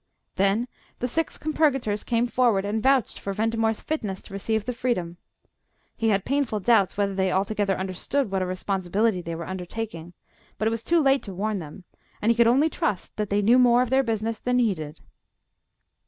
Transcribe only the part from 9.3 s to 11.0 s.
were undertaking but it was too